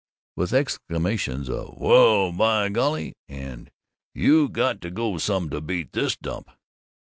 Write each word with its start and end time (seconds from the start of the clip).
With 0.35 0.51
exclamations 0.51 1.47
of 1.47 1.77
"Well, 1.77 2.31
by 2.31 2.69
golly!" 2.69 3.13
and 3.29 3.69
"You 4.15 4.49
got 4.49 4.81
to 4.81 4.89
go 4.89 5.19
some 5.19 5.51
to 5.51 5.61
beat 5.61 5.93
this 5.93 6.15
dump!" 6.17 6.49